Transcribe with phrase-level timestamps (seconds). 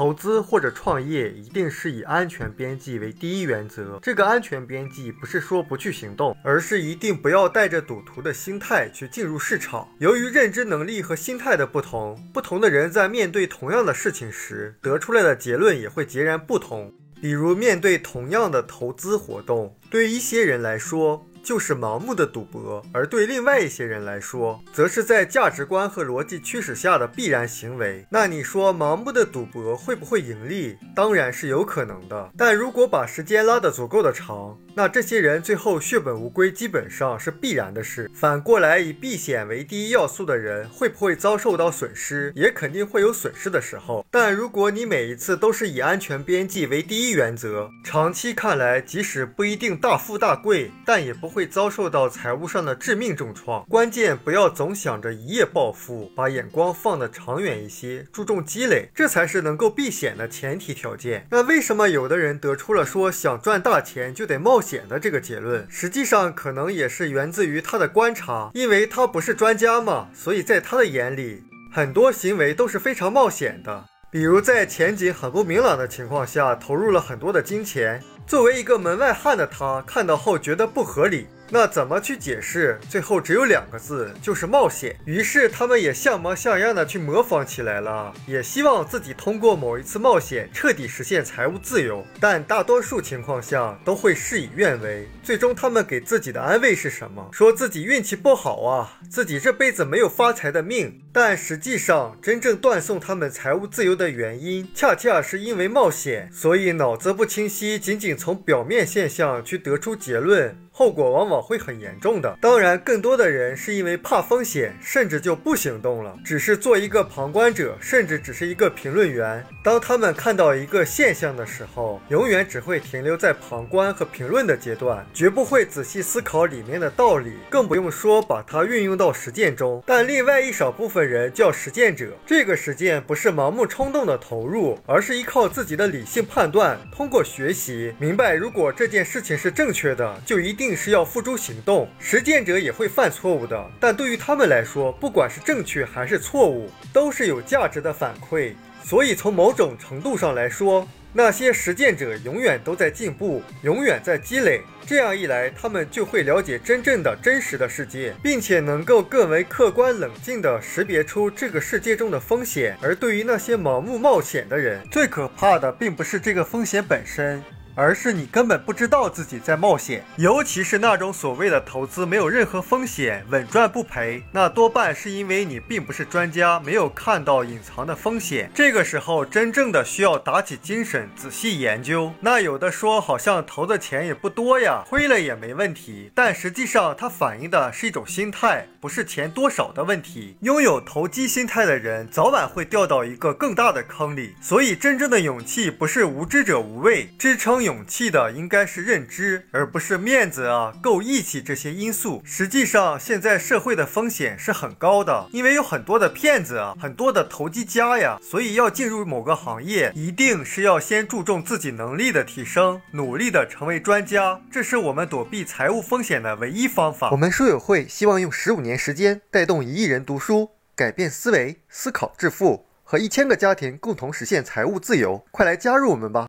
[0.00, 3.98] 投资或者创业一定是以安全边际为第一原则。
[4.00, 9.86] 这个安全边际不是说不去行动，而是一定不要带着赌徒的心态去进入市场。
[9.98, 16.90] 由于认知能力和心态的不同，不同的人在面对同样的事情时，得出来的结论也会截然不同。
[17.20, 28.06] 比如，面对同样的投资活动，对于一些人来说，就是盲目的赌博，而对另外一些人来说，则是在价值观和逻辑驱使下的必然行为。
[28.10, 30.76] 那你说，盲目的赌博会不会盈利？
[30.94, 32.30] 当然是有可能的。
[32.36, 38.10] 但如果把时间拉得足够的长，那这些人最后血本无归，基本上是必然的事。
[38.14, 42.32] 反过来，以避险为第一要素的人，会不会遭受到损失？
[42.36, 44.06] 也肯定会有损失的时候。
[44.10, 53.64] 但如果你每一次都是以安全边际为第一原则，长期看来，即使不一定大富大贵，但也不会遭受到财务上的致命重创。
[53.66, 61.26] 关键不要总想着一夜暴富，把眼光放得长远一些，注重积累，这才是能够避险的前提条件。
[61.30, 64.60] 那为什么有的人得出了说想赚大钱就得冒？
[64.60, 73.86] 险的这个结论，实际上可能也是源自于他的观察，因为他不是专家嘛，所以在他的眼里，很多行为都是非常冒险的。
[74.10, 78.02] 比如在前景很不明朗的情况下，投入了很多的金钱。
[78.30, 81.26] 作为一个门外汉的他，看到后觉得不合理。
[81.52, 82.78] 那怎么去解释？
[82.88, 84.96] 最后只有两个字，就是冒险。
[85.04, 92.06] 于是他们也像模像样的去模仿起来了，也希望自己通过某一次冒险彻底实现财务自由。
[92.20, 95.08] 但大多数情况下都会事与愿违。
[95.24, 97.28] 最终他们给自己的安慰是什么？
[97.32, 101.00] 说自己运气不好啊，自己这辈子没有发财的命。
[101.12, 106.30] 但实际上，真正断送他们财务自由的原因，恰恰是因为冒险。
[106.32, 110.56] 所以脑子不清晰，仅仅从表面现象去得出结论。
[110.72, 112.36] 后果往往会很严重的。
[112.40, 119.44] 当然，更多的人是因为怕风险，甚至就不行动了，只是做一个旁观者，甚至只是一个评论员。
[119.62, 129.82] 当他们看到一个现象的时候，永远只会停留在旁观和评论的阶段，绝不会仔细思考里面的道理，更不用说把它运用到实践中。
[129.86, 140.70] 但另外一少部分人叫实践者，这个实践不是盲目冲动的投入，而是依靠自己的理性判断，通过学习明白，如果这件事情是正确的，就一定。
[140.80, 148.52] 是要付出诸行动，实践者也会犯错误的，但对于他们来说，不管是正确还是错误，都是有价值的反馈。
[148.82, 154.60] 所以从某种程度上来说，那些实践者永远都在进步，永远在积累。
[154.84, 162.76] 这样一来，他们就会了解真正的真实的世界，并且能够更为客观冷静地识别出这个世界中的风险。
[162.82, 167.40] 而对于那些盲目冒险的人，最可怕的并不是这个风险本身。
[167.80, 178.50] 而是你根本不知道自己在冒险，尤其是那种所谓的投资没有任何风险、稳赚不赔，那多半是因为你并不是专家，没有看到隐藏的风险。
[178.54, 182.12] 这个时候，真正的需要打起精神，仔细研究。
[182.20, 190.36] 那有的说好像投的钱也不多呀，亏了也没问题，但实际上它反映的是一种心态，不是钱多少的问题。
[190.42, 194.34] 拥有投机心态的人，早晚会掉到一个更大的坑里。
[194.42, 197.69] 所以，真正的勇气不是无知者无畏，支撑勇。
[197.70, 202.20] 勇气的应该是认知，而不是面子啊、够义气这些因素。
[202.24, 208.18] 实际上，现在社会的风险是很高的，因为有很多的骗子啊，很多的投机家呀。
[208.20, 214.40] 所以，要进入某个行业，一定是要先注重自己能力的提升，努力的成为专家。
[214.50, 217.12] 这是我们躲避财务风险的唯一方法。
[217.12, 225.24] 我们书友会希望用十五年时间，带动一亿人读书，改变思维，思考致富，和一千个家庭共同实现财务自由。
[225.30, 226.18] 快来加入我们吧！